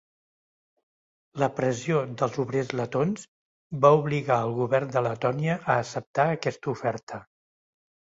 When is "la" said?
1.41-1.49